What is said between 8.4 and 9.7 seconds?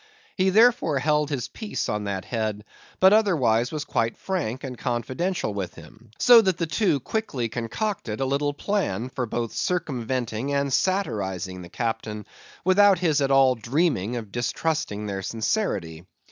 plan for both